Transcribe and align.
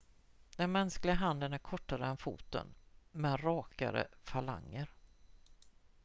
den 0.57 0.71
mänskliga 0.71 1.13
handen 1.15 1.53
är 1.53 1.57
kortare 1.57 2.05
än 2.05 2.17
foten 2.17 2.67
med 3.11 3.43
rakare 3.43 4.07
falanger 4.23 4.89